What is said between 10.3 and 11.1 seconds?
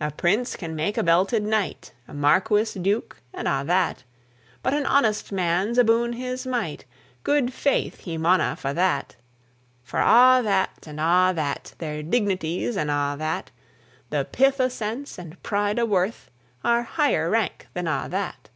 that, and